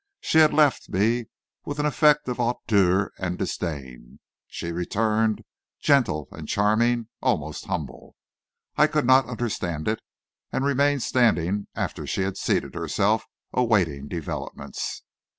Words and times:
She 0.19 0.39
had 0.39 0.51
left 0.51 0.89
me 0.89 1.25
with 1.63 1.77
an 1.77 1.85
effect 1.85 2.27
of 2.27 2.37
hauteur 2.37 3.11
and 3.19 3.37
disdain; 3.37 4.19
she 4.47 4.71
returned, 4.71 5.43
gentle 5.79 6.27
and 6.31 6.49
charming, 6.49 7.09
almost 7.21 7.65
humble. 7.65 8.15
I 8.75 8.87
could 8.87 9.05
not 9.05 9.27
understand 9.29 9.87
it, 9.87 10.01
and 10.51 10.65
remained 10.65 11.03
standing 11.03 11.67
after 11.75 12.07
she 12.07 12.21
had 12.23 12.35
seated 12.35 12.73
herself, 12.73 13.25
awaiting 13.53 14.07
developments. 14.07 15.03